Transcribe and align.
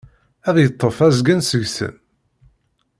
Ad 0.49 0.55
yeṭṭef 0.59 0.97
azgen 1.07 1.41
seg-sen. 1.43 1.95